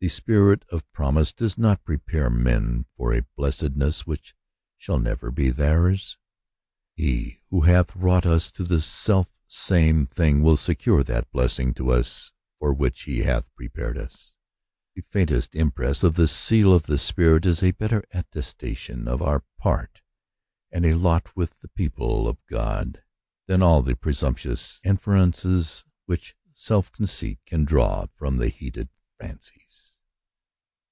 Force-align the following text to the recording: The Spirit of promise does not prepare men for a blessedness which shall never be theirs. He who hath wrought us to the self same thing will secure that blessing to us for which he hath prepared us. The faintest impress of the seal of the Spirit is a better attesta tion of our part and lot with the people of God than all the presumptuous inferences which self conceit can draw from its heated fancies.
The 0.00 0.08
Spirit 0.08 0.64
of 0.70 0.88
promise 0.92 1.32
does 1.32 1.58
not 1.58 1.82
prepare 1.82 2.30
men 2.30 2.84
for 2.96 3.12
a 3.12 3.26
blessedness 3.36 4.06
which 4.06 4.32
shall 4.76 5.00
never 5.00 5.32
be 5.32 5.50
theirs. 5.50 6.18
He 6.94 7.40
who 7.50 7.62
hath 7.62 7.96
wrought 7.96 8.24
us 8.24 8.52
to 8.52 8.62
the 8.62 8.80
self 8.80 9.26
same 9.48 10.06
thing 10.06 10.40
will 10.40 10.56
secure 10.56 11.02
that 11.02 11.28
blessing 11.32 11.74
to 11.74 11.90
us 11.90 12.30
for 12.60 12.72
which 12.72 13.02
he 13.02 13.24
hath 13.24 13.52
prepared 13.56 13.98
us. 13.98 14.36
The 14.94 15.00
faintest 15.02 15.56
impress 15.56 16.04
of 16.04 16.14
the 16.14 16.28
seal 16.28 16.72
of 16.72 16.84
the 16.84 16.96
Spirit 16.96 17.44
is 17.44 17.60
a 17.60 17.72
better 17.72 18.04
attesta 18.14 18.76
tion 18.76 19.08
of 19.08 19.20
our 19.20 19.42
part 19.58 20.00
and 20.70 20.84
lot 21.02 21.34
with 21.36 21.58
the 21.58 21.70
people 21.70 22.28
of 22.28 22.38
God 22.46 23.02
than 23.48 23.62
all 23.62 23.82
the 23.82 23.96
presumptuous 23.96 24.80
inferences 24.84 25.84
which 26.06 26.36
self 26.54 26.92
conceit 26.92 27.40
can 27.46 27.64
draw 27.64 28.06
from 28.14 28.40
its 28.40 28.58
heated 28.58 28.90
fancies. 29.18 29.86